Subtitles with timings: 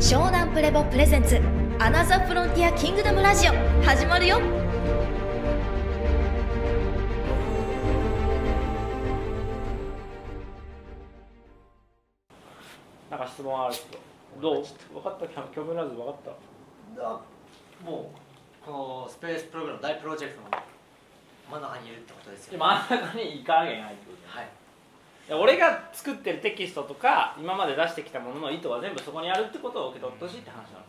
[0.00, 1.38] 湘南プレボプレゼンツ
[1.78, 3.52] アナザーフロンティアキングダムラジオ
[3.84, 4.40] 始まるよ。
[13.10, 13.84] なんか質問ある人
[14.40, 14.60] ど。
[14.62, 14.64] う？
[14.94, 15.26] 分かった？
[15.26, 16.16] キャブラズ分かっ
[16.96, 17.02] た？
[17.02, 17.20] あ
[17.84, 18.10] も
[18.64, 20.48] うこのスペースプログラム大プロジェクトの
[21.50, 22.58] 真ん中にいるってことですよね。
[22.58, 24.46] で真ん中に行かなきゃいけないってことはい。
[24.46, 24.50] で
[25.32, 30.84] 俺が作ってるテキストとか今まで出してきたものの意図は全部そこにあるってことを受け取ってほしいって話なの。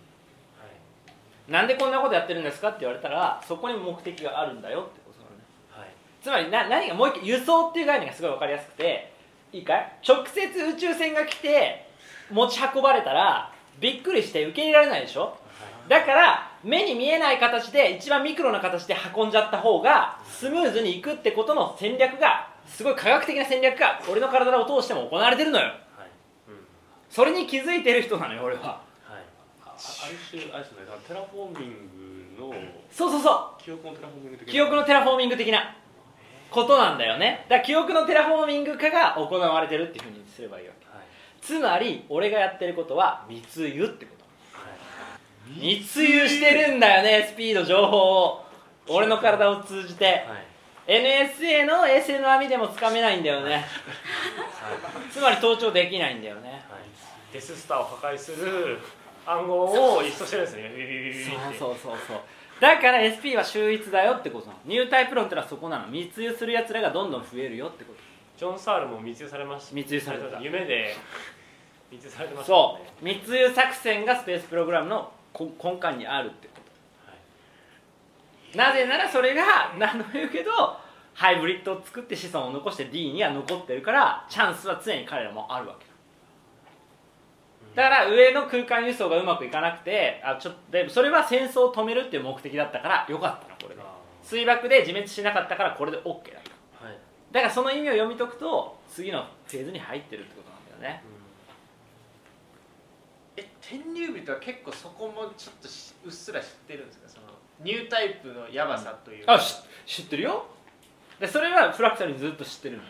[1.50, 5.44] なんでこんなことやってるんですかって言われたらそこに目的があるんだよってことなのね。
[5.70, 5.90] はい。
[6.24, 9.12] つまりな何がもう一回輸送っていう概念がすごい分かりやすくて
[9.52, 9.92] いいかい？
[10.08, 11.88] 直接宇宙船が来て
[12.32, 15.36] 持ち運ばれたらびっくりして受け入れられないでしょ？
[15.90, 25.66] だから目に見えない形で一番ミクロな形で運んじゃった方がスムーズにいくってことの戦略がすごい科学的な戦略が俺の体を通しても行われてるのよ。
[25.66, 25.76] はい。
[26.48, 26.56] うん。
[27.10, 28.62] それに気づいてる人なのよ俺は。
[28.62, 28.82] はい
[29.68, 30.78] あある種あれですね。
[31.08, 32.54] テラフォーミングの
[32.92, 34.52] そうそうそ記憶のテラフォーミング的な。
[34.52, 35.76] う記憶のテラフォーミング的な
[36.50, 37.46] ことなんだよね。
[37.50, 40.86] だから記憶のテラフォーミング化が行われてるっていうふうにすればいいわけ。
[40.88, 41.06] はい。
[41.42, 44.16] つまり俺がやってることは密輸ってこ
[44.54, 44.60] と。
[44.60, 44.66] は
[45.58, 45.78] い。
[45.78, 48.46] 密輸してるんだよねスピード情報を。
[48.88, 50.06] 俺の体を通じて。
[50.06, 50.51] はい
[50.88, 53.66] NSA の衛星の網でもつかめないんだよね。
[55.12, 56.64] つまり盗聴できないんだよね。
[57.32, 58.80] デススターを破壊する
[59.26, 61.36] 暗号を一掃してるんですね。
[61.58, 62.18] そうそうそうそう。
[62.60, 64.60] だから SP は秀逸だよってことなの。
[64.66, 65.88] ニュータイプ論ってのはそこなの。
[65.88, 68.00] 密輸するやつらがどんどん増えるよってこと。
[68.38, 69.76] ジョン・サールも密輸されました。
[69.76, 70.96] 密輸されてた夢で
[71.92, 72.60] 密輸されてましたね。
[73.02, 73.06] う。
[73.06, 76.48] 密輸作戦がスペースプログラムのこ根幹にあるって
[78.56, 80.52] なぜならそれが何度も言うけど
[81.14, 85.86] ハイブリッドを作って子孫を残して D には残ってるからチャンスは常に彼らもあるわけ。
[87.76, 93.82] だから上の空間輸送がうまくいかなくてあちょっとでそれは戦争を止めるっていう目的だったからよかったのこれで。
[93.82, 93.86] あ
[94.24, 96.12] 水爆で自滅しなかったからこれで OK だ
[96.42, 96.98] とはい。
[97.32, 101.04] だからその意味を読み解くと次のフェーズに入ってるってことなんだよね。
[103.38, 107.11] え天竜人は結構そこもちょっとしうっすら知ってるんですか？
[107.64, 110.46] ニュータイプのヤバさというか、あし知ってるよ。
[111.20, 112.84] でそれはフラクタルにずっと知ってるの。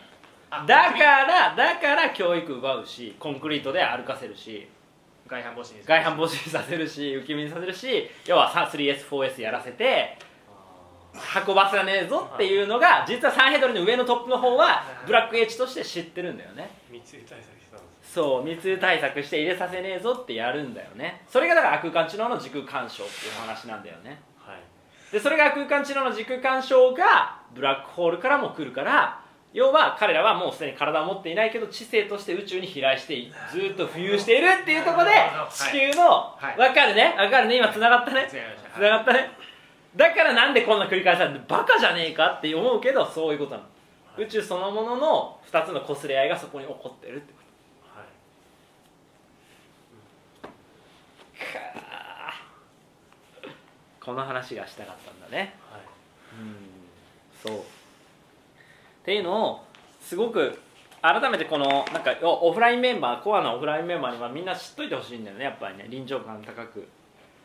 [0.50, 4.68] あだからだから教育奪うしコンクリートで歩かせるし。
[5.28, 10.18] 外反母趾に外反母趾にさせるし浮き身にさせるし要は 3S4S やらせて
[11.46, 16.70] 運ばせねえぞっていうのが実はサンヘドルの上のトップの方はブラックエッジとして知ってるんだよね。
[16.90, 21.22] 密輸対策してたんですそう密輸対策して入れさせねえぞってやるんだよね。
[21.28, 24.10] それがだから空間知能の時空干渉っていう話なんだよね。
[24.10, 24.31] はい
[25.12, 29.20] でそれが空間知能の時空干渉がブラックホールからも来るから
[29.52, 35.12] 要は彼らはもうすでに体を持っていないけど知性として宇宙に飛来してずっと浮遊しているっていうところで
[35.50, 36.56] 地球の、はい。
[36.56, 37.14] 分かるね？
[37.18, 37.58] 分かるね？
[37.58, 38.26] 今つながったね？
[38.30, 39.30] つながったね？
[39.94, 43.64] だからなんでこんな繰り返されてバカじゃねえかって思うけどそういうことなの。
[44.16, 47.34] 宇宙そのものの2つの擦れ合いがそこに起こってるって。
[47.34, 47.38] こ
[47.94, 48.06] はい
[50.50, 52.34] とか
[54.04, 55.54] この話がしたかったんだね。
[55.70, 55.80] はい。
[56.40, 56.56] うん
[57.42, 57.60] そう。
[57.60, 57.62] っ
[59.04, 59.64] ていうのを
[60.00, 60.58] すごく
[61.00, 65.44] 改めてこのなんかオオフラインメンバーコアなオフラインメンバーにはみんな知っといてほしいんだよね。
[65.44, 66.88] やっぱりね臨場感高く。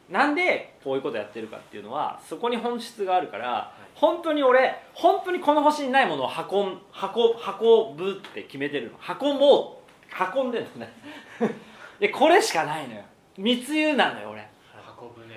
[0.09, 8.97] なんでこういうことやってるかっていうのはそこに本質があるから、本当に俺本当にこの星にないものを運ん運運ぶって決めてるの。
[9.19, 10.94] 運ぼう運んでるのね。
[12.00, 13.01] でこれしかないのよ。
[13.38, 14.47] 密輸なのよ俺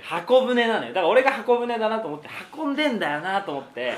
[0.03, 0.89] 箱舟なのよ。
[0.89, 3.95] だから俺が箱舟だなと思って運んでんだよなと思って。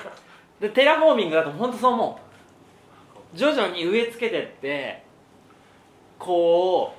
[0.61, 2.21] でテラフォーミングだと本当そう思
[3.35, 3.37] う。
[3.37, 5.03] 徐々に植え付けてって
[6.19, 6.95] こ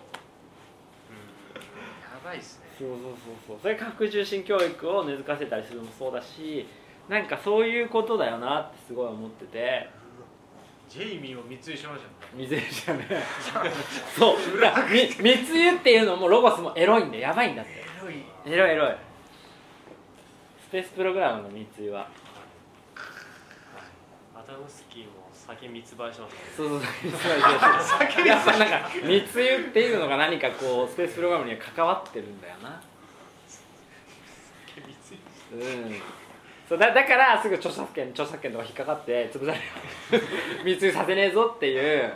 [1.54, 2.68] うやばいっすね。
[2.78, 3.14] そうそうそう
[3.48, 3.58] そう。
[3.62, 6.68] それ核重心教育を根付かせたりするのもそうだし
[7.08, 9.90] なんかそういうことだよなってすごい思ってて。
[10.90, 12.14] ジェイミーも密輸しましたね。
[12.36, 13.08] 水じゃね。
[14.16, 14.38] そう。
[15.24, 18.24] 密輸っていうのもロゴスもエロいんでやばいんだってい。
[18.46, 18.96] エロいエロい。
[20.68, 22.08] スペースプログラムの密輸は。
[24.36, 26.88] アダムスキーも先密売しましたねそうそうそ
[28.24, 32.82] う やっぱなんか密輸っていうのが何かこうスペースプログラムには関わってるんだよな。
[34.76, 35.14] 密
[35.54, 36.02] うん。
[36.68, 40.28] そうだだからすぐ著作権著作権とか引っかかって潰される
[40.64, 42.14] 密輸させねえぞっていう。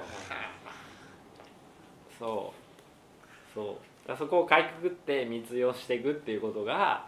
[2.18, 3.54] そう。
[3.54, 7.06] そうそこをかいくぐって密輸をしていくっていうことが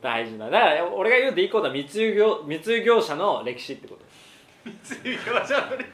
[0.00, 0.48] 大事な。
[0.48, 4.02] だから俺が言うでいいことは密輸業密輸業者の歴史ってこと。
[4.64, 5.86] 密輸業者のね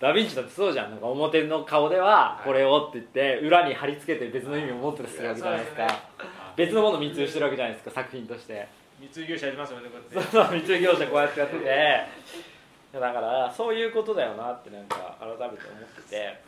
[0.00, 0.90] ダヴィンチだってそうじゃん。
[0.90, 5.84] なんか表の顔ではこれをって言って裏に貼り付けて別の意味を持ってるするわけじゃないですか。
[5.84, 5.86] い。
[5.86, 6.00] や
[6.56, 8.66] 別のものを密輸してるわけじゃないですか作品として。
[9.00, 10.32] 密輸業者やりますよねこうそうやって。
[10.50, 11.68] そう密輸業者こうやってやってて。
[12.92, 15.58] だからそういうことだよなってなんか改めて思っ
[16.04, 16.47] てて、う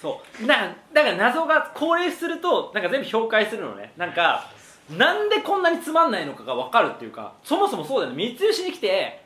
[0.00, 0.46] そう。
[0.46, 3.92] なだから謎が高齢するとなんか全部評価するのね。
[3.96, 4.50] なんか
[4.96, 8.16] なんでこんなにつまんないのかが分かるっていうかそもそもそうだよね。
[8.16, 9.22] 密輸しに来て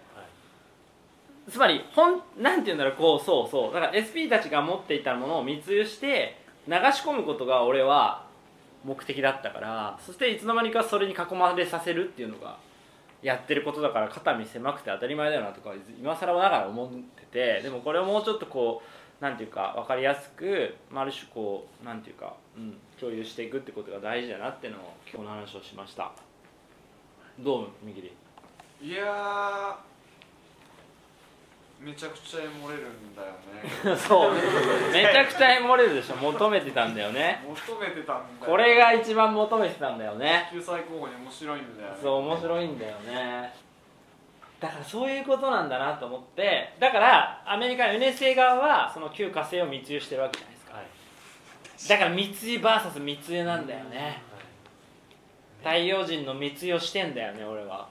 [1.50, 3.74] つまり本なんて言うんだろうこうそうそう。
[3.74, 6.36] だから SP たちが持っていたものを密輸して
[6.66, 8.28] 流し込むことが俺は
[8.84, 12.58] 目的だったからそしていつの間にかそれに囲まれさせるっていうのが
[13.22, 18.88] やってることだから肩身狭くて当たり前だよなとか今更ながら思っててでもこれをもうちょっとこう
[19.20, 26.12] なんていうか分かりやすくまあある種こうなんていうか、うん、共有していくってことが大事だなっていうのを今日の話をしました。
[27.40, 28.12] どうみぎり？
[28.80, 29.88] いやー
[31.80, 33.28] めちゃくちゃ漏れるんだよ
[33.92, 33.96] ね。
[33.98, 34.34] そう。
[34.92, 36.16] めちゃくちゃ漏れるでしょ。
[36.16, 37.44] 求めてたんだよね。
[37.46, 40.48] 求めてたんだよこれが一番求めてたんだよね。
[40.52, 41.98] 救済候補に面白いんだよね。
[42.02, 43.54] そう面白いんだよね
[44.60, 50.60] だからそういうことなんだなと思ってだからアメリカの NSA 側はその旧火星を密輸してるわけじゃないで
[51.78, 54.22] すか、だから密輸 VS 密輸なんだよね。
[55.60, 57.88] 太陽人の密輸をしてんだよね俺は。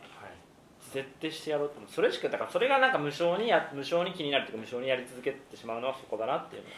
[0.94, 1.92] 絶対してやろうと思う。
[1.92, 6.70] それしかだからそれがなんか無償にや無償に気になるっていうか無償にやり続けてしまうのはそこだなっていうの。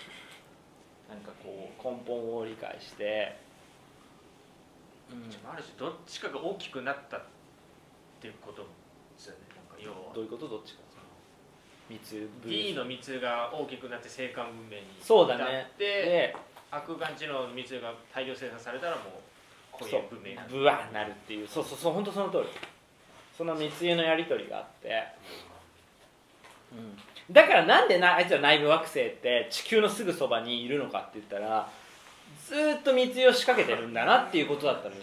[1.09, 3.36] なんかこう根本を理解して、
[5.12, 7.21] うん、ある種どっちかが大きくなったっ
[8.21, 8.78] ていうことですよねなんか要は
[10.13, 10.47] どういうこと？
[10.47, 10.79] どっちか。
[11.89, 16.38] 密輸 D の密輸が大きくなって生還文明にそうだ至ねってで
[16.69, 19.03] 悪眼知能の密輸が大量生産されたらもう
[19.71, 20.50] こういそうう文明になる。
[20.51, 21.47] ブワーなるっていう。
[21.47, 22.44] そうそうそう本当その通り。
[23.35, 25.01] その密輸のやり取りがあって、
[26.73, 31.71] うん、だからなんでなあいつら内部惑星って地球のすぐそばにいるのかって言ったら
[32.45, 35.01] ずーっと密輸を仕掛けてるんだなっていうことだったのよ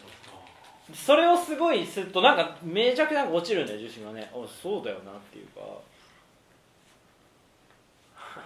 [0.94, 4.30] それをすごいするとなんかめちゃくちゃなんか落ちるんだよ重心がね。
[4.32, 5.60] おそうだよなっていうか。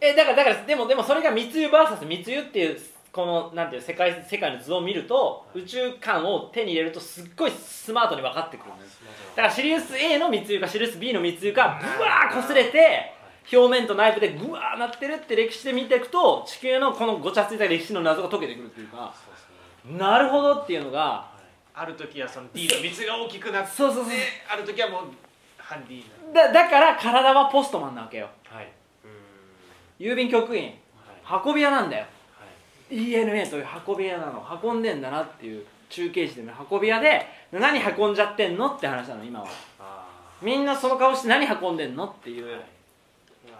[0.00, 2.80] えだからだからでもでもそれが密輸 VS 密輸っていう
[3.12, 8.82] このなんていう世界世界の図を見ると宇宙観を手に入れるとすっごいスマートに分かってくるのよ。
[9.36, 13.14] だからシリウス A の密輸かシリウス B の密輸がブワー擦れて
[13.52, 19.14] 表面と内部でグワーなってるって歴史で見ていくと地球のこのごちゃついた歴史の謎が解けてくるっていうか
[19.90, 21.30] なるほどっていうのが
[21.74, 24.14] ある時はその D の密輸が大きくなってそうそうそう
[24.52, 25.02] ある時はもう
[25.58, 26.52] ハンディになる。
[26.52, 28.28] だだから体はポストマンなわけよ。
[28.44, 28.68] はい。
[29.98, 30.74] 郵便局員。
[31.24, 31.42] はい。
[31.44, 32.06] 運び屋なんだよ。
[32.38, 32.44] は
[32.90, 32.96] い。
[32.96, 39.46] ENA という運び屋なの運んでんだなっていう中継地での運び屋で何運んじゃってんのって話なの今は。
[39.80, 40.06] あ
[40.42, 43.58] みんなその顔して何運んでんのっていう、ーはいうわ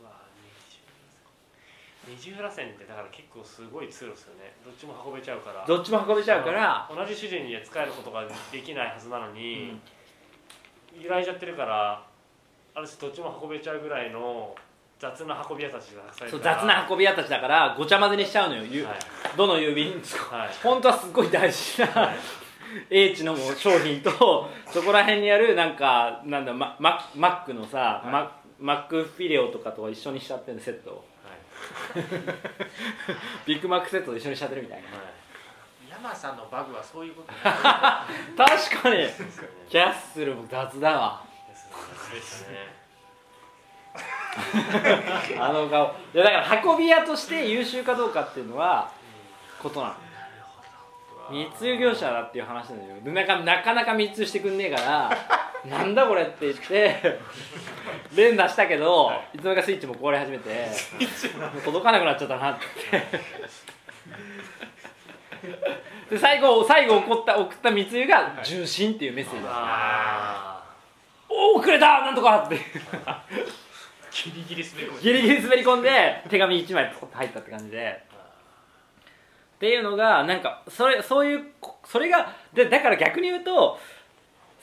[0.00, 4.52] ーうわー二重二重らせんってだから結構すごい通路ですよね。
[4.64, 5.64] どっちも運べちゃうから。
[5.66, 9.80] どっちも運べちゃうから、同じ主人には使えることができないはずなのうにん、
[11.00, 12.02] 揺らいじゃってるから
[12.74, 14.54] ある種どっちも運べちゃうぐらいの
[14.98, 18.94] 雑な運び屋たちがた雑な運び屋たちだからごちゃ混ぜにしちゃうのよ、ゆはい。
[19.36, 19.92] どの郵便
[20.30, 20.48] はい。
[20.62, 22.10] 本当はすっごい大事な、
[22.90, 28.08] 英知のもう商品とそこら辺にあるなんかなんだマママックのさ、い。
[28.08, 30.94] ママックフィレオとかと一緒にしちゃってるセットを。
[30.94, 31.13] はい
[33.46, 34.88] ビッグマックセットと一緒にしちゃってるみたいな。
[34.88, 35.14] はい
[35.90, 37.54] 山さんのバグはそういうこと 確
[38.82, 39.08] かに。
[39.70, 41.22] キャッスルも雑だわ。
[45.38, 45.94] あの顔。
[46.12, 48.90] いやだから運び屋として優秀かどうかっていうのは
[49.62, 49.94] ことなの。
[51.30, 55.10] 密輸業者だっていう話なんだよでなんかなかなか密輸してくんねえから
[55.68, 57.18] なんだこれって言って
[58.14, 60.68] 連打したけど、い、つの間にかスイッチも壊れ始めて
[61.64, 62.64] 届かなくなっちゃったなって。
[66.10, 69.44] で最後最後送った送った密輸が「重心」っていうメッセージ。
[69.44, 70.64] だあ
[71.28, 72.58] おお遅れたなんとかって。
[74.12, 75.02] ギリギリ滑り込んで。
[75.02, 78.02] ギリギリ滑り込んで手紙1枚ポコッと入ったって感じで。
[79.56, 83.78] っていうのがなんかそれそういうこそれがでだから逆に言うと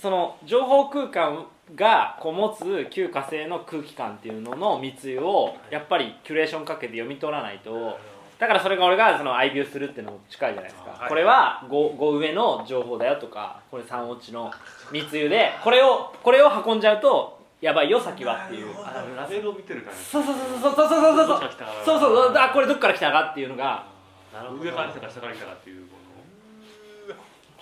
[0.01, 7.99] その情報空間がこう持つ旧火星の空気感っていうのの密輸をやっぱりキュレーションかけて読み取らないと
[8.39, 11.09] だからそれが俺がその愛ビューするっていうのも近いじゃないですか、はい。
[11.09, 14.51] これは 5, 5上の情報だよとかこれ3落ちの
[14.91, 18.73] 密輸でこれをこれを運んじゃうとやばいよ先はっていう。
[18.83, 21.37] あラベルを見てるからねそうそうそうそうそうそうそう
[21.85, 22.15] そうそう。
[22.15, 23.85] そうあこれどっから来たかっていうのが。
[24.33, 25.97] なるほど上から来たか下から来たかっていうこ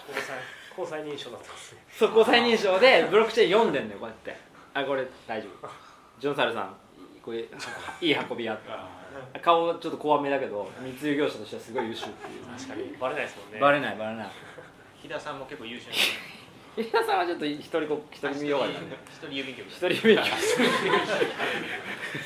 [0.07, 0.37] 高三
[0.79, 1.81] 交際認証になってますね。
[1.91, 4.35] 速攻再認証でブロックチェーン読んでんのよこうやって。
[4.73, 5.69] あこれ大丈夫。
[6.19, 6.75] ジョンサルさん
[7.21, 8.57] これいい運び屋
[9.41, 12.45] 顔ちょっと怖めだけど密輸業者としてはすごい優秀っていう。
[12.45, 12.97] 確かに。
[12.97, 13.59] バレないですもんね。
[13.59, 14.27] バレないバレない。
[15.01, 15.93] 飛田さんも結構優秀な
[16.75, 19.67] 平田さんはちょっと一人こ一人見弱いからね一人郵便局。
[19.67, 20.29] 一人見弱い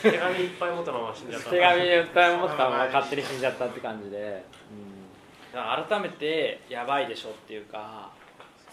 [0.02, 1.50] 手紙いっぱい持ったまま死んじゃった。
[1.50, 8.12] 手紙いっぱい持ったまま勝手に死んじゃったって感じで、うん、だから改めてやばいでしょっていうか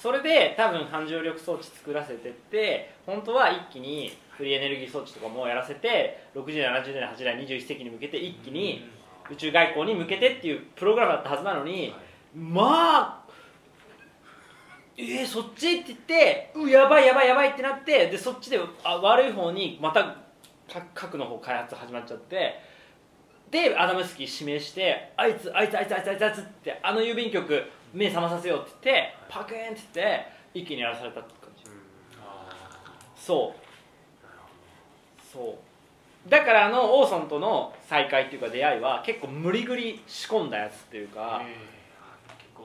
[0.01, 8.89] それで多分反重力装置作らせてって本当は一気にフリーエネルギー装置とかもやらせて60年70年80年21世紀に向けて一気に
[9.31, 11.95] 宇宙外交に向けてっていうプログラムだったはずなのに、
[12.35, 13.31] まあ
[14.97, 22.55] えー、そっちって言ってうやばいやばいやばいってなってでそっちであ悪い方にまたか核の方開発始まっちゃって
[23.51, 31.71] でアダムスキー指名してあいつあいつあいつあいつあいつってあの郵便局目覚まさせようって言ってパクーンって言って一気にやらされたって感じ。
[33.17, 33.71] そう。
[35.33, 36.29] そう。
[36.29, 41.43] だからあのオーソンとの再会っていうか出会いは結構無理ぐり仕込んだやつっていうか、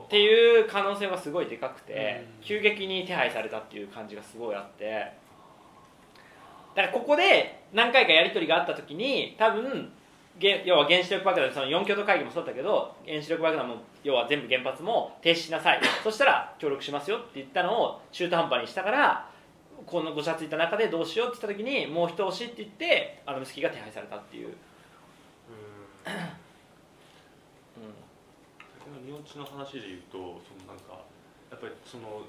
[0.05, 5.12] っていう可能性はすごいでかくて、急激に手配されたっていう感じがすごいあって。
[6.75, 9.89] だからここで何回かやり取りがあった時に多分
[10.38, 15.81] げ要は原子力爆弾その4京都会議もそうだったけど原子力爆弾も要は全部原発も停止しなさい。
[16.03, 19.27] そしたら協力しますよって言ったのを中途半端にしたから
[19.83, 24.53] このごちゃついた中でどうしようって言った時にもう一押しって言ってアダムスキーが手配されたっていう、うん。
[29.05, 31.01] 日本地の話で言うとそのなんか
[31.50, 32.21] やっぱりその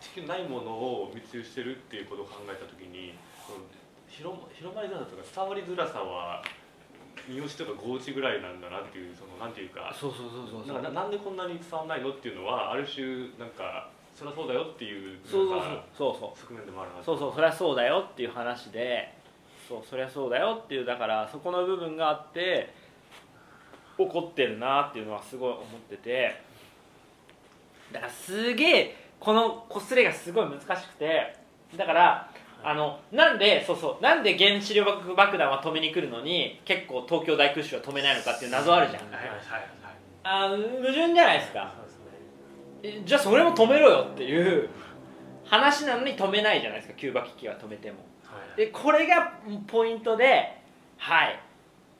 [0.00, 3.14] 地球ないものを密輸してるっていうことを考えた時に
[3.46, 3.58] その
[4.08, 6.42] 広広まりづらさとか伝わりづらさは
[7.28, 9.94] 三好とか高知ぐらいなんだなっていうそのなんていうか。
[9.94, 13.06] そうそうそうそうなななんでこんなに伝わらないのっていうのはある種
[13.38, 15.60] なんかそりゃそうだよっていうそうそう
[15.96, 16.38] そうそう。
[16.38, 19.14] 側面でもあるなそうそうそりゃそうだよっていう話で
[19.68, 22.74] そうそりゃそうだよっていうだからそこの部分があって
[23.98, 26.40] 怒ってるなっていうのはすごい思ってて。
[27.92, 31.36] だからすげえこのこすれがすごい難しくて。
[31.76, 32.30] だから
[32.64, 39.82] あのなんでそうそうなんで原子力爆弾は止めに来るのに結構東京大空襲は止めないのかっていう謎あるじゃん、はいはいはい
[40.24, 41.74] あ矛盾じゃないですか。
[41.76, 43.00] そうですね。
[43.02, 44.68] えじゃあそれも止めろよっていう
[45.44, 46.94] 話なのに止めないじゃないですか。
[46.96, 47.98] キューバ危機は止めても。
[48.22, 49.32] はいでこれが
[49.66, 50.56] ポイントで
[50.96, 51.40] はい。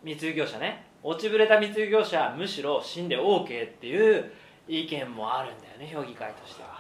[0.04, 0.87] 密輸業者ね。
[1.02, 4.33] 落ちぶれた密輸業者むしろ死んで OK っていう
[4.69, 6.72] 意見もあるんだよね評議会としては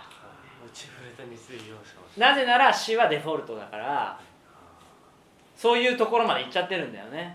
[2.18, 4.20] なぜなら死はデフォルトだから
[5.56, 7.18] そういうところまで行っちゃってるんだよね。
[7.18, 7.26] はい。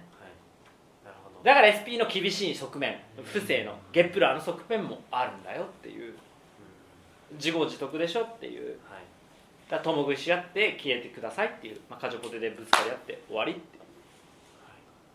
[1.06, 1.44] なるほど。
[1.44, 6.14] だから SP の厳しい側面不正のゲップラーの側面もあるんだよっていう。
[7.34, 8.80] 自業自得でしょっていう。
[8.90, 9.08] はい。
[9.70, 13.78] だ共食いし合って消えてくださいっていう、まあ、カジョポテでぶつかり合って終わりって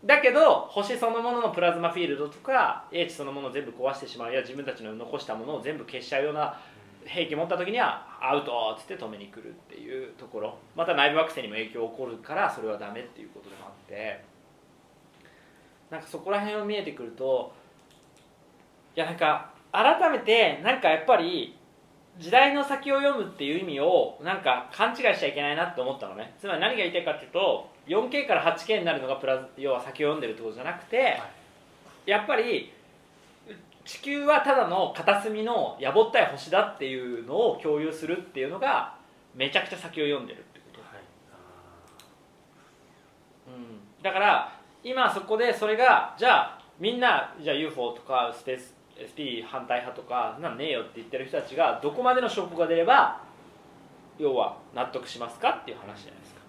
[0.05, 4.31] だけど星そのもののプラズマフィールドとか英知そのものを全部壊してしまう。
[4.31, 6.59] いや自分たちの残したものを全部消しちゃうような
[7.05, 10.57] 兵器持った時にはアウトっつって止めに来るっていうところ。
[10.75, 14.23] また内部惑星にも影響起こるからそれはダメっていうことでもあって。
[15.89, 17.53] なんかそこら辺を見えてくると
[18.95, 21.55] いやなんか改めてなんかやっぱり
[22.17, 26.33] 時代の先を読むっていう意味をなんか勘違いしちゃいけないなって思ったのね。
[26.39, 31.19] つまり何が言いたいかっていうと 4K から 8K になるのがプラズ要は先を読んでるってことじゃなくて、
[32.05, 32.71] やっぱり
[33.85, 38.95] 地球はただの片隅のやぼったい星だっていうのを共有するっていうのが
[39.35, 40.79] めちゃくちゃ先を読んでるってこと。
[40.79, 40.99] はい。
[43.47, 44.03] うん。
[44.03, 53.21] だから今そこでそれがじゃあみんなじゃあ UFO とかスペース SP 反対派とかなんねえよって言ってる人たちがどこまでの証拠が出れば
[54.19, 56.41] 要は納得しますかっていう話じゃないですか。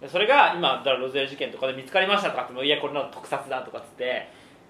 [0.00, 4.28] でそれが今だからロゼル事件とかで見つかりましたとかってもいやこれの特撮だとかっつって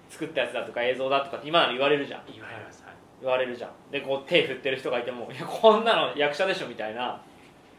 [0.09, 2.21] 作ったやつだとか映像だとかって今なら言われるじゃん。
[2.31, 2.93] 言われますはい。
[3.21, 3.71] 言われるじゃん。
[3.91, 7.21] でこう手振ってる人がいてもいやこんなの役者でしょみたいな。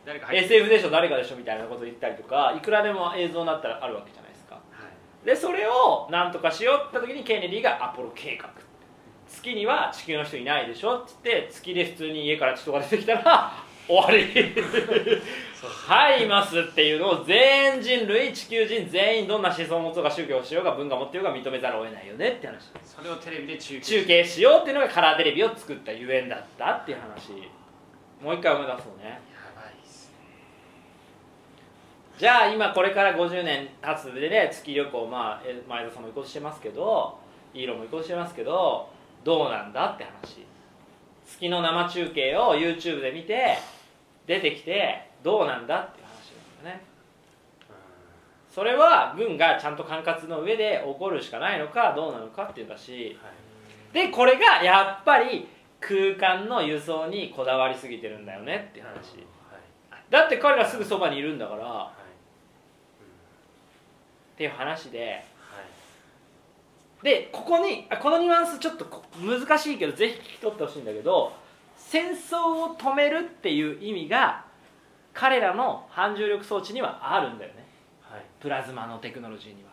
[0.04, 4.54] 誰か SF でしょ誰かでしょみたいなこと言ったりとかいくらでも映像になったらあるわけじゃないですか。
[4.54, 4.60] は
[5.22, 5.26] い。
[5.26, 8.50] でそれをなんとかしようって時にケネディがアポロ計画
[9.28, 13.52] 月には地球の人いないでしょって言って月で普通に家から人が出てきたら
[13.88, 14.52] 終わり。
[15.62, 22.70] はいいますっていうのを全人類地球人全員どんな思想を持つか宗教をしようが文化を持ってようが認めざるを得ないよねって話。
[22.84, 23.80] それをテレビで中継。
[23.80, 27.32] 中継しようっていうのがカラーテレビを作ったゆえんだったっていう話。
[28.22, 29.04] もう一回思い出そうね。
[29.08, 29.20] や
[29.56, 30.14] ばいっすね。
[32.18, 37.18] じゃあ今これから50年経つでね月旅行まあえ前田さんも行こうとしてますけど
[37.54, 38.88] イーロンも行こうとしてますけど
[39.24, 40.46] どうなんだって話。
[41.26, 43.58] 月の生中継を YouTube で見て
[44.28, 46.12] 出てきてどうなんだっていう話
[46.60, 46.84] なんだよね。
[48.54, 53.18] それは軍がちゃんと管轄の上で起こるしかないのかどうなのかっていうだし。
[53.92, 55.48] でこれがやっぱり
[55.80, 59.26] 空間の輸送にこだわりすぎてるんだよねっていう話。
[60.10, 61.92] だって彼らすぐそばにいるんだから。
[64.34, 65.24] っていう話で。
[67.02, 71.32] でここにあこのニュアンスちょっとこ難しいけどぜひ聞き取ってほしいんだけど
[71.78, 74.44] 戦争を止めるっていう意味が
[75.14, 77.66] 彼らの反重力装置にはあるんだよね。
[78.40, 79.68] プラズマのテクノロジーには。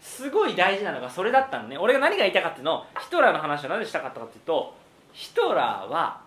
[0.00, 1.76] すごい大事なのがそれだったのね。
[1.76, 4.74] 俺が何が言いたかっていうのをヒトラーの話を何でしたかったかっていうと
[5.12, 6.20] ヒトラーは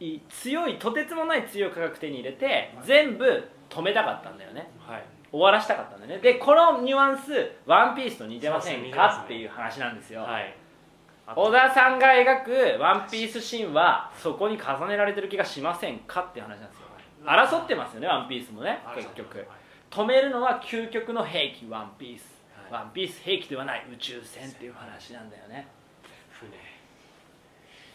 [0.00, 4.70] い強いとてつもない強い科学手に入れて全部止めたかったんだよね。
[5.30, 6.18] 終わらしたかったんだよね。
[6.18, 9.08] でこのニュアンス「ワンピースと似てませんか？
[9.08, 9.24] ね。
[9.24, 10.54] っていう話なんですよ、はい
[11.34, 16.88] 小田さんが描く「ワンピースシーンはそこに重ねられてる気がしませんかっていう話なんですよ。
[17.24, 19.46] 争ってますよねワンピースもね結局。
[19.90, 22.38] 止めるのは究極の兵器ワンピース。
[22.70, 25.66] ワンピース兵器ではない宇宙船っていう話なんだよね。
[26.30, 26.50] 船。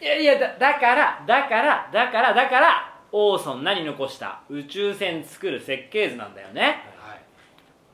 [0.00, 6.82] いやいやだだからだからだからだからオーソン何残した宇宙船作る設計図なんだよね。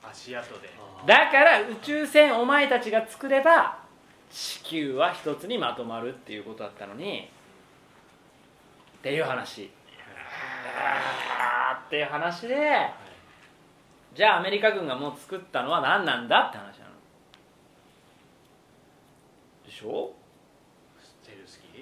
[0.02, 0.68] 足跡で。
[1.06, 3.78] だから宇宙船お前たちが作れば
[4.30, 7.28] 地球は一つにまとまるっていうことだったのに
[8.98, 9.70] っていう話。
[11.86, 12.56] っていう話で
[14.14, 16.90] じゃあアメリカ軍がもう作ったのは何なんだって話なの。
[19.66, 20.12] でしょ？
[21.02, 21.78] ステルスキ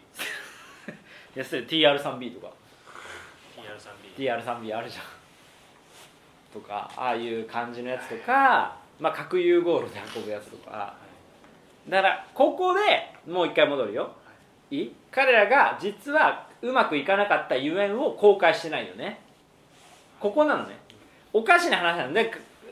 [0.90, 0.92] ー？
[1.36, 2.52] いやそれ TR3B とか。
[3.56, 5.04] TR3B TR3B あるじゃん。
[6.52, 10.94] とかああいう感じのやつとか、まあ、核融合炉で運ぶやつとか
[11.88, 12.80] だからここで
[13.30, 14.12] もう一回戻るよ。
[14.70, 14.92] いい？
[15.10, 19.20] 彼らが実はうまくいかなかったゆえんを公開してないよね。
[20.20, 20.76] ここなのね。
[21.32, 22.30] おかしな話なので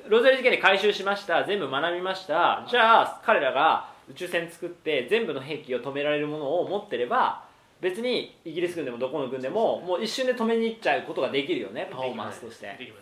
[0.09, 1.45] ロゼル事件で回収しました。
[1.45, 2.67] 全部学びました。
[2.69, 7.45] じゃあ彼らが宇宙船作って全部の兵器を止められるものを持ってれば
[7.81, 11.89] 別にイギリス軍でもどこの軍でももう一瞬で止めに行っちゃうことができるよね。
[11.91, 12.93] パフォーマンスとして。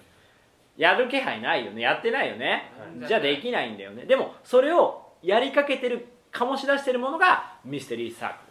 [0.77, 1.83] やる気配ないよね。
[1.83, 3.09] やってないよね、はい。
[3.09, 4.07] じゃあできないんだよね。
[4.07, 8.45] でもそれをやりかけてる醸し出してるものがミステリーサークル。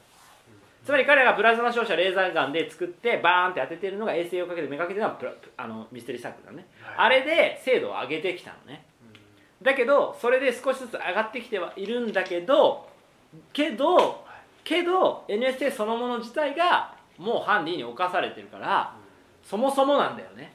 [0.85, 8.85] つまり彼らがプラズマ照射レーザーガンで作ってバーンって当ててるのが衛星をかけてめがけてるのがプラあのミステリーサークルだね、あれで精度を上げてきたのね、
[9.61, 12.89] だけどそれで少しずつ上がってきてはいるんだけど
[13.53, 14.25] けど
[14.65, 18.93] けど NSA そのもの自体がもうハンディに侵されてるから、
[19.43, 20.53] そもそもなんだよね。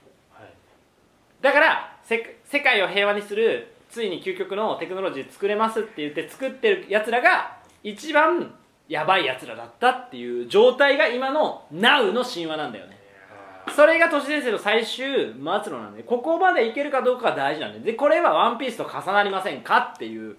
[1.41, 8.55] だからせ世界を平和にするついに究極のテクノロジー作れますって言って作ってるやつらが一番
[8.89, 12.99] やばいやつらだったっていう状態が今の Now の神話なんだよね。
[13.75, 17.81] それが都市伝説の最終末路なんでここまでいけるかどうかが大事なんで。
[17.81, 20.37] でこれはワンピースと重なりませんかっていう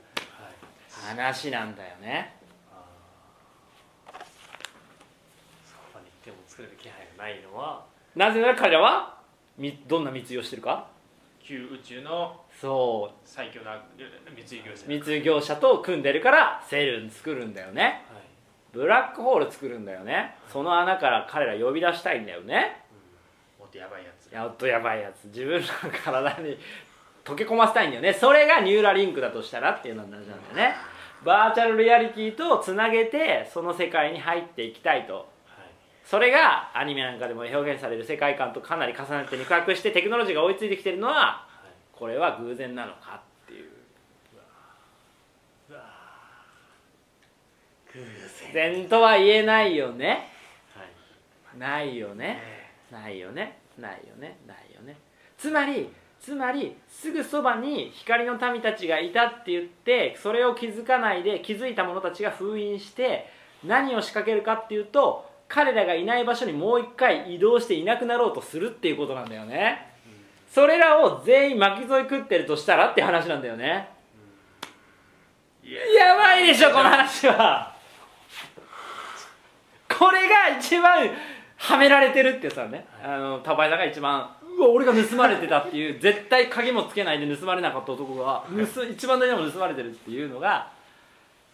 [1.07, 2.35] 話なんだよね。
[5.65, 7.85] そこまで行っても作れる気配がないのは。
[8.15, 9.17] なぜなら彼らは
[9.57, 10.87] みどんな密輸をしてるか？
[11.41, 13.81] 旧宇宙のそ最強な
[14.35, 14.85] 密輸業者。
[14.85, 18.05] う密輸業者と組んでるからセルン作るんだよね。
[18.71, 20.35] ブラックホール作るんだよね。
[20.51, 22.83] その穴から彼ら呼び出したいんだよね。
[23.57, 24.31] もっとやばいやつ。
[24.31, 25.25] やっとやばいやつ。
[25.25, 25.67] 自分の
[26.03, 26.57] 体に
[27.25, 28.13] 溶け込ませたいんだよね。
[28.13, 30.75] それがニューラリンクだとしたらっていうの話なんだよね。
[31.23, 35.27] バーチャルリアリティとつなげてその世界に入っていきたいと
[36.09, 41.47] それがアニメなんかでも表現される世界観とかなり重なって肉薄してテクノロジーが追いついてきてるのは
[41.93, 43.69] これは偶然なのかっていう。
[47.93, 47.99] 偶
[48.53, 48.73] 然。
[48.73, 50.31] 然とは言えないよね。
[50.75, 50.83] は
[51.55, 52.41] いないよね。
[52.91, 53.59] ないよね。
[53.77, 54.39] ないよね。
[54.47, 54.97] ないよね。
[55.37, 63.27] つまりつまりすぐそばに光の民たちがいたって言ってそれを気づかないで気づいた者たちが封印して
[63.63, 69.89] 何を仕掛けるかっていうと彼らがいない場所にもう一回移動していなくなろうとするっていうことなんだよね。
[70.49, 73.89] それらを全員巻き添え食ってるとしたらって話なんだよね。
[75.63, 77.75] やばいでしょこの話は。
[79.89, 81.09] これが一番
[81.57, 82.85] はめられてるってやつだね。
[83.03, 90.71] あの田林さんが一番うわ俺が盗まれてたっていう絶対鍵もつけないで盗まれなかった男が盗一番大事なも盗まれてるっていうのが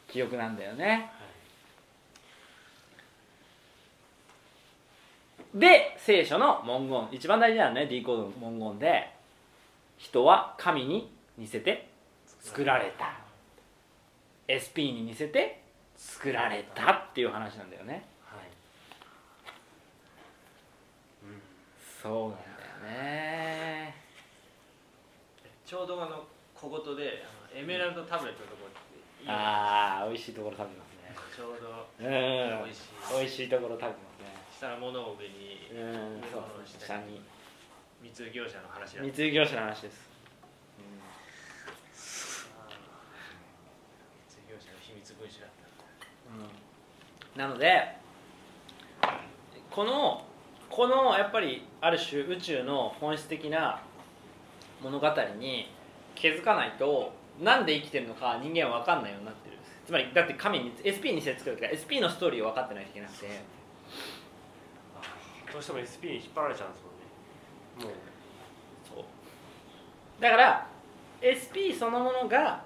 [0.07, 1.09] 記憶なんだよね。
[5.55, 7.07] で聖書の文言。
[7.13, 9.09] 一番大事なのはね D コードの文言で
[9.97, 11.89] 人は神に似せて
[12.41, 13.13] 作られた。
[14.51, 15.61] SP に似せて
[15.97, 18.05] 作られたっていう話なんだよね。
[22.03, 23.95] そうなんだよね。
[25.65, 27.23] ちょうどあの小言で
[27.55, 28.65] エメラルドタブレットのとこ
[29.27, 31.15] ああ美味しいところ食べますね。
[31.35, 31.87] ちょうど。
[31.99, 32.65] うん。
[32.65, 32.87] 美味しい。
[33.19, 36.39] 美味しいところ食べますねしたら物を上にうんそ
[36.79, 37.19] 下下に。
[38.01, 39.01] 密輸業者の話だ。
[39.01, 40.09] 密輸業者の話です、
[44.25, 45.49] 密輸業者の秘密文書だっ
[47.35, 47.97] たなので
[49.71, 50.23] この
[50.69, 53.81] このやっぱりある種宇宙の本質的な
[54.81, 55.07] 物語
[55.39, 55.69] に
[56.13, 63.41] 気づかないとなんで生きてるのか人間は分かんないようになってるつまりだって神に SP にせ作るから SP のストーリーを分かってないといけなくて
[65.51, 67.91] どうしても SP に引っ張られちゃうんですもんね。
[67.91, 67.93] もう。
[68.95, 70.21] そう。
[70.21, 70.67] だから
[71.21, 72.63] SP そのものが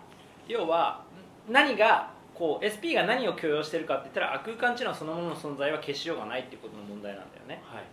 [0.48, 1.04] 要は
[1.48, 7.62] 何がこう SP が何を許容してるかって言ったら空間知能そのものの存在は消しようがないっていうことの問題なんだよね。
[7.66, 7.84] はい。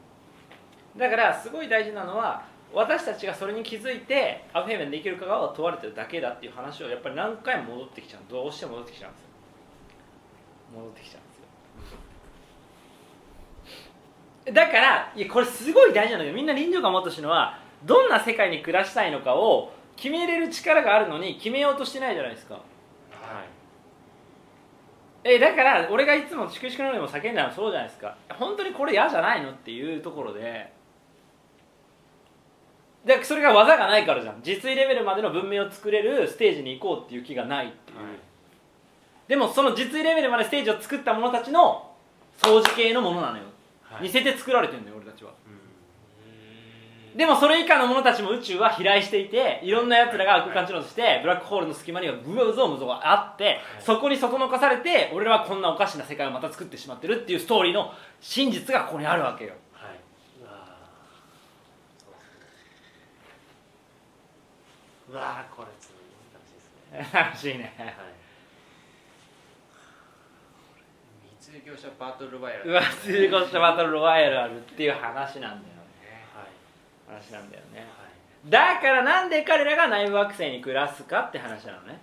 [0.99, 8.22] だからすごい大事なのは私たちがそれに気づいてアフェーメンできるかが問われてるだけだっていう話をやっぱり何回も戻ってきちゃう。
[8.31, 9.29] どうしても戻ってきちゃうんですよ。
[10.75, 11.99] 戻ってきちゃうんですよ
[14.53, 22.55] だからいやこれすごい大事なんだけどみんな臨場感を持ってほしいのはどんな世界に暮らしたいのかを決めれる力があるのに決めようとしてないじゃないですか。
[22.55, 22.63] はい。
[25.25, 28.17] えだから俺がいつも粛々のようにも叫んだのはそうじゃないですか。
[28.39, 30.73] 本当にこれ嫌じゃないのっていうところで。
[33.05, 34.41] でそれが技がないからじゃん。
[34.43, 37.99] 実位レベルまでの文明を作れるステージに行こうっていう気がないっていう、
[39.29, 41.91] でもその実位レベルまでステージを作った者たちの
[42.39, 43.56] 掃除系のものなのよ、はい
[44.01, 45.33] 似せて作られてるのよ俺たちは。
[45.47, 47.19] うん。
[47.19, 59.55] でもそれ以下の者たちも宇宙は飛来していていろんなやつらが空間知能としてブラックホールの隙間にはブワウゾウムゾがあってそこにそこのかされて俺らはこんなおかしな世界をまた作ってしまってるっていうストーリーの真実がここにあるわけよ。
[59.73, 59.99] はい。
[65.11, 65.91] うわこれつ
[66.35, 67.11] 楽しいですね。
[67.19, 67.75] 楽しいね。
[67.79, 68.26] はい
[71.47, 76.27] 密輸業者バトルロワイヤルうわ通行したバトルロワイヤルあるっていう話なんだよね。
[76.35, 77.15] はい。
[77.15, 77.81] 話なんだよね。
[77.81, 78.07] はい
[78.49, 81.99] だからなんで彼らが内部惑星に暮らすかって話なのね。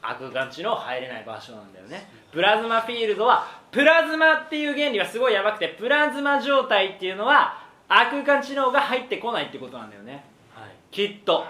[0.00, 2.08] 悪眼知の入れない場所なんだよね。
[2.32, 10.24] プラズマフィールドはプラズマっていう原理はすごいやばくてプラズマ状態っていうのは悪眼知能が入ってこないってことなんだよね。
[10.54, 10.70] はい。
[10.90, 11.44] きっと。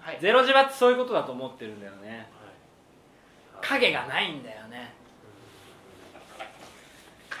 [0.00, 0.18] はい。
[0.20, 2.28] ゼロ磁場ってそういうことだと思ってるんだよね。
[3.54, 3.66] はい。
[3.80, 4.99] 影がないんだよね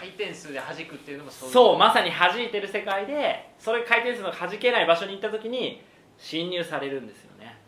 [0.00, 5.82] 回転数で弾くっていうのもそうそうまさに弾いてる世界でそれ回転数の弾けない場所に行った時に
[6.16, 7.58] 侵入されるんですよね。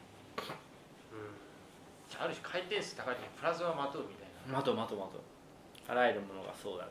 [2.19, 4.55] ある種回転数高いとプラズマまとうみたいな。
[4.55, 5.23] 待とう待とう待とう。
[5.89, 6.89] あらゆるものがそうだ。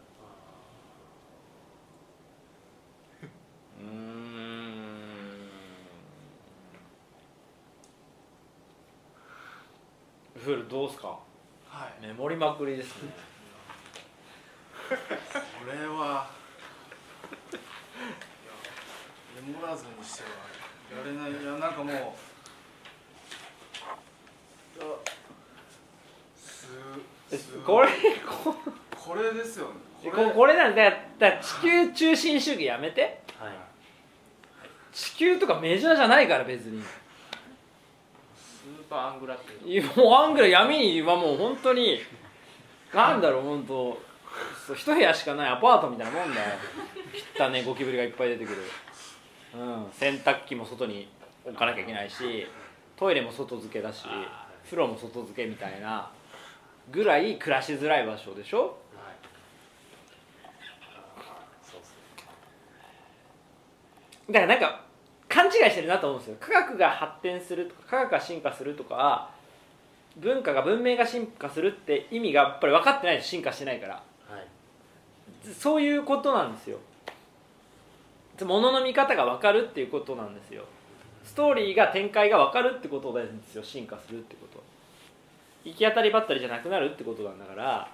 [3.79, 3.89] うーん。
[10.37, 11.19] フルどうすか？
[11.67, 12.05] はい。
[12.05, 13.13] メモりまくりですね
[14.89, 14.97] こ
[15.71, 16.27] れは
[17.49, 20.29] いやメモらずにしては
[20.99, 21.95] やれないいやなんかもう。
[26.35, 27.87] すすこれ
[28.43, 28.55] こ
[28.97, 29.71] これですよね。
[30.03, 33.21] こここれなんだだ地球中心主義やめて。
[33.39, 33.53] はい。
[34.91, 36.81] 地球とかメジャーじゃないから別に。
[36.81, 41.99] スーパーアングラってもうアングル闇にはもう本当に
[42.93, 43.97] なんだろう本当。
[44.65, 46.47] そう一部屋しかないアパートみたいなもんだよ。
[47.37, 48.65] 汚ねゴキブリがいっぱい出てくる、うん、
[49.53, 51.09] 洗濯機も外に
[51.45, 52.47] 置かなきゃいけないし
[52.95, 54.05] トイレも外付けだし
[54.65, 56.09] 風呂も外付けみたいな
[56.91, 58.77] ぐらい暮らしづらい場所でしょ？
[64.29, 64.81] だからなんか
[65.27, 66.37] 勘違いしてるなと思うんですよ。
[66.39, 69.29] 科学が発展するとか科学が進化するとか
[70.17, 73.95] 文化が文明が進化するって意味がやっぱり分かってないと進化してないから。
[73.95, 74.47] はい。
[75.53, 76.77] そういうことなんですよ
[78.45, 80.65] 物のの見方が分かるっていうことなんですよ。
[81.23, 84.63] ストーリーが展開が分かるってことなんですよ進化するってこと。
[85.63, 87.87] 行き当たりばったりじゃなくなるってことなんだから。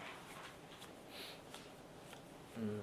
[2.57, 2.63] うん。
[2.63, 2.81] うん。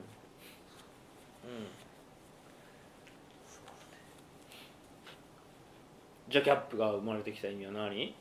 [6.29, 8.15] じゃあキャップが生まれてきた意味は何？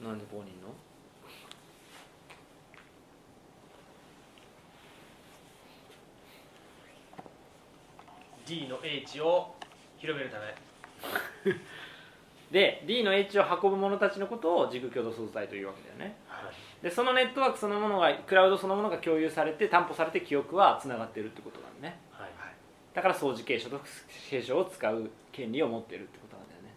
[0.00, 0.68] なんでここにいんの？
[8.48, 9.54] D の H を
[9.98, 10.54] 広めるため。
[12.50, 16.16] で D の H を運ぶ者たちのことを軸共同素材というわけだよね。
[16.26, 16.82] はい。
[16.82, 22.00] でそのネットワークそのものがクラウドそのものが共有されて担保されて記憶はつながっているってことなのね。
[22.10, 22.30] はい。
[22.30, 22.48] だ
[22.94, 23.78] だから相似継承と
[24.30, 26.74] 継承を使う権利を持ってるってことなんだよね。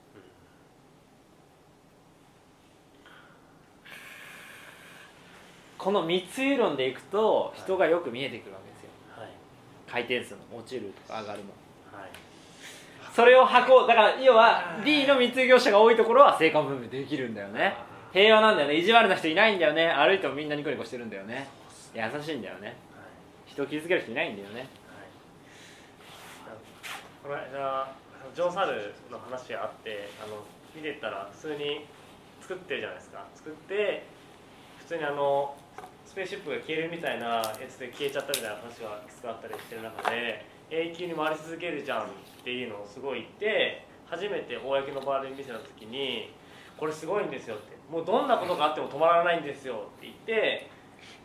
[5.78, 8.71] この密輸論でいくと人がよく見えてくるわけですよはい
[9.92, 11.54] 回転数も落ちるとか上がるも
[11.92, 12.10] はい。
[13.14, 17.76] それを箱だから要は D の密輸業者が多いところは成果分明できるんだよね。
[18.14, 18.76] 平和なんだよね。
[18.76, 19.92] 意地悪な人いないんだよね。
[19.92, 21.48] 歩いてもみんなニコニコしてるんだよね。
[21.94, 22.78] 優しいんだよね。
[23.46, 24.68] 人を傷つける人いないんだよね。
[27.22, 27.94] この間
[28.34, 31.86] ジョン・サルの話があってあの見てたら普通に
[32.42, 33.26] 作ってるじゃないですか。
[33.36, 34.06] 作って
[34.80, 35.56] 普通にあの
[36.12, 42.06] スペースシップが消えるみたいなやつで消えちゃったみたいな話がいくつかあったりしてる中で永久に回り続けるじゃんっ
[42.44, 46.36] ていうのをすごい言って初めて公の場で見せた時に
[46.76, 50.68] これすごいんですよってもうどんなことがあっても止まらないんですよって言って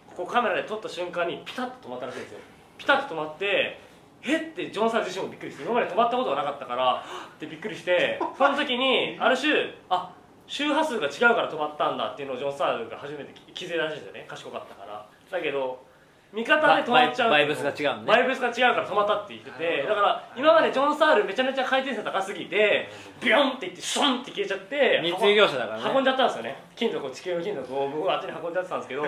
[0.06, 2.38] ここカメラで撮った瞬間にピタッと止まったらしいんですよ。
[2.78, 3.80] ピタッと止まって
[4.22, 7.02] えってジョンさん自身もびっくりして今まで止まったことがなかったから
[7.34, 9.52] ってびっくりしてその時にある種
[9.90, 10.14] あ
[10.46, 14.24] 周波数が違うから止まったんだっていうのをジョン・サールが初めて気づいたらしいんですよね。
[14.28, 15.06] 賢かったから。
[15.30, 15.84] だけど
[16.32, 17.30] 味方で止まっちゃう。
[17.30, 18.04] バイブスが違うね。
[18.06, 22.88] バイブスが違うから止まったって言っててだから今までジョン・サールめちゃめちゃ回転数高すぎて
[23.20, 25.90] ビヨンっていってシュンって消えちゃって密輸業者だからね。
[25.94, 26.56] 運んじゃったんですよね。
[26.76, 29.02] 金属を地球の金属を向こうあっちに運んじゃってたんですけど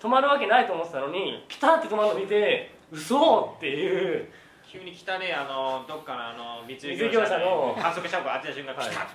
[0.00, 4.28] 止まるわけないと思ってたのにピタって止まるの見て嘘っていう。
[4.68, 9.06] 急に汚ねあのどっかのあの密輸業者の観測車庫当てた瞬間はいピタッ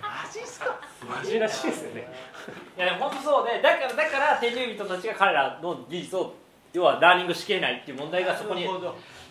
[0.00, 0.78] マジっすか？
[1.08, 2.08] マジらしいですよね。
[2.76, 6.34] いやでも本当そうでだからだから手順人たちが彼らの技術を
[6.72, 8.66] 要はラーニングしきれないっていう問題がそこに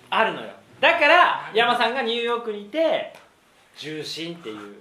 [0.09, 0.49] あるのよ。
[0.79, 3.13] だから山さんがニューヨークにいて
[3.77, 4.77] 重心っていう。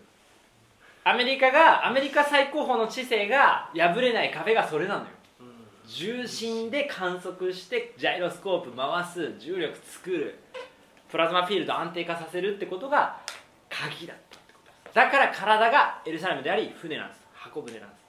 [1.02, 5.06] アメリカがアメリカ最高峰の知性が破れない壁がそれなのよ。
[5.86, 10.38] 重心で観測してジャイロスコープ回す重力作る
[11.10, 13.18] プラズマフィールド安定化させるってことが
[13.68, 14.29] 鍵だって
[14.92, 17.20] だから体がエルサレムであり船なんです。
[17.34, 18.00] 箱舟なんです。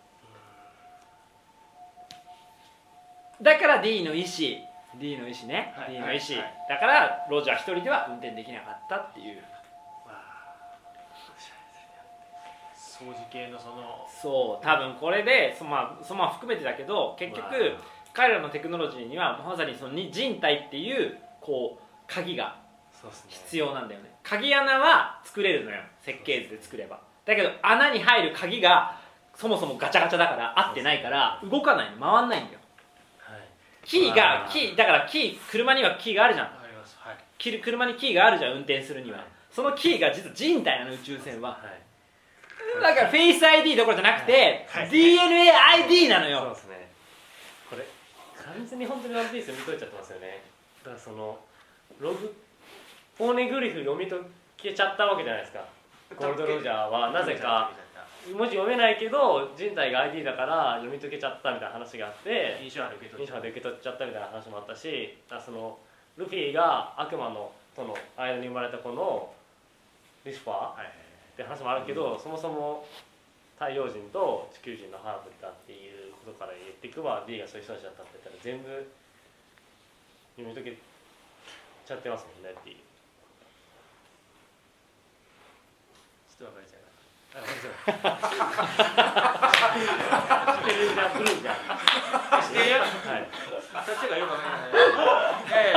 [3.44, 4.28] だから D の意思
[5.00, 9.44] D の意思ね、はい D の意思、はいだからロジャー一人では運転できなかったっていう。
[12.76, 14.08] 掃除系のその。
[14.22, 17.52] そう多分これでそ,、まあ、そのまあ含めてだけど結局わ
[18.14, 22.58] 彼らのテクノロジーにはまさにそのに人体っていうこう鍵が
[23.28, 25.82] 必要なんだよね鍵穴は作れるのよ。
[26.02, 27.00] 設計図で作れば。
[27.26, 29.00] だけど穴に入る鍵が
[29.36, 32.00] そもそもガチャガチャだから合ってないから動かないの。
[32.00, 32.60] 回んないんだよ。
[33.20, 33.40] はい。
[33.84, 36.48] キーがキーだからキー車にはキーがあるじゃん。
[36.48, 36.98] あります。
[37.00, 37.18] はい。
[37.38, 39.28] き車にキーがあるじゃん運転するには、はい。
[39.52, 41.52] そのキーが実は人体なの宇宙船は。
[41.52, 42.82] はい。
[42.82, 44.90] だからフェイス ID どころじゃなくて、はい。
[44.90, 46.92] DNAID なのそうよですね。
[47.70, 47.86] これ
[48.38, 50.44] 完全に本当にワンピース読み解いちゃってますよね。
[50.84, 51.40] だからその
[52.00, 52.34] ログ
[53.18, 54.20] ポーネグリフ読み解
[54.58, 55.66] けちゃったわけじゃないですか。
[56.18, 57.72] ゴールド・ロジャーはなぜか。
[58.38, 62.60] 文字読めないけど人体が ID だから読み解けちゃったみたいな話があって。
[62.62, 65.78] 印象あるけど印象で受け取っちゃったみたいな話もあったしその
[66.18, 69.34] ルフィが悪魔のとの間に生まれた子の
[70.26, 72.86] リスパーはいって話もあるけど、そもそも
[73.58, 78.70] 太陽人と地球人のハーフだっていうことから言っていくば D がそういう人たちだったって言ったら全部
[80.36, 80.78] 読み解け
[81.88, 82.78] ちゃってますもんねっていう
[86.42, 86.90] ちょっと分かりづらい。
[87.32, 88.26] あ分かりづらい。
[90.58, 93.30] 知ってるじゃん来るじゃんしてるよはい。
[93.86, 94.70] そっちがよくわかんない。
[95.54, 95.72] え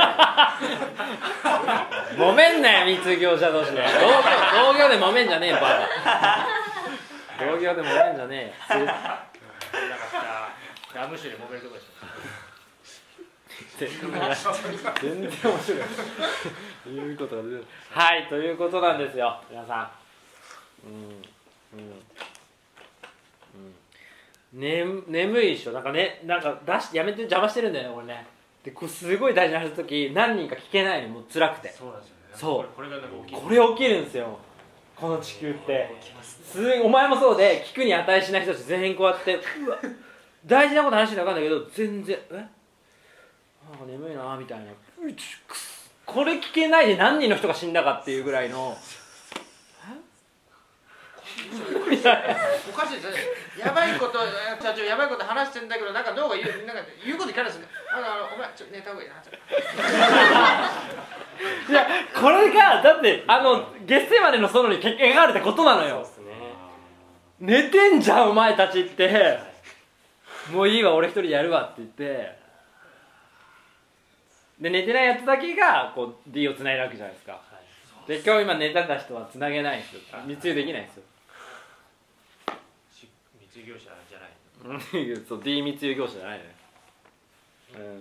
[2.17, 3.87] 揉めんなよ密業者同士で同業
[4.73, 9.29] 同業で揉めんじゃねえよバカ同業で揉めんじゃねえよなかっ
[10.93, 11.85] たラム酒で揉めるとこでし
[13.77, 13.99] 全然
[15.01, 15.79] 全然面白い。
[16.95, 17.13] い。
[17.13, 18.27] うことが出てるはい。
[18.27, 18.51] とい。
[18.51, 20.04] うことなんですよ皆さん
[20.85, 20.91] うん
[21.79, 21.91] うん
[24.53, 25.71] うん、ね、眠いでしょ？
[25.71, 28.25] なんかねなんか出しやめて邪魔してるんだよねこれね。
[28.63, 31.69] でこうすごい大事な話する時何人か聞けないのもう辛くて。
[31.69, 32.21] そうなんですよね。
[32.33, 32.65] そう。
[32.75, 34.39] これがなんか大きいこれ起きるんですよ
[34.95, 35.95] この地球って。
[36.21, 39.77] すごいお前もそうで聞くに値しない人たち全員こうやってうわ
[40.45, 42.33] 大事なこと話してるの分かんないけど全然え？
[42.33, 44.65] なんか眠いなみたいな。
[46.05, 48.77] これ聞けないで何人の人が死んだかっていうぐらいの
[51.35, 53.17] おかしいですね
[53.59, 54.19] やばいこと
[54.61, 59.15] 社長やばいこと話してんだけどなんか脳が言うなんか言うこと聞かないですねあのあのお前ちょ寝た方がいいな
[61.69, 66.07] いやこれがだってあの月世までの園に描かれたことなのよ。
[67.39, 69.55] 寝てんじゃんお前たちって。
[70.51, 72.37] もういいわ俺一人やるわって言って
[74.59, 77.41] で寝てないやつだけがこう D をつないだわけじゃないですか。
[78.07, 80.01] で今日今寝てた人はつなげないんですよ。
[80.25, 81.03] 密輸できないんですよ。
[83.65, 86.43] 密輸業者じゃないうん そう D 密輸業者じゃないの
[87.83, 87.91] よ、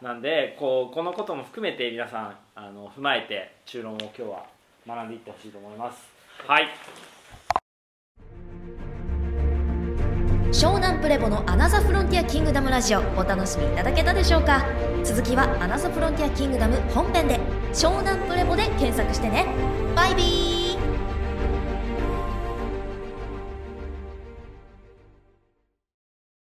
[0.00, 4.46] うん、なんでこうこのことも含めて皆さんあの踏まえて中論を今日は
[4.86, 6.08] 学んでいってほしいと思います。
[6.46, 6.68] はい。
[10.50, 14.64] 湘南プレボのアナザフロンティアキングダムラジオお楽しみいただけたでしょうか？
[15.04, 17.38] 続きはアナザフロンティアキングダム本編で。
[17.74, 19.46] 湘南プレボで検索してね。
[19.94, 20.67] バイビー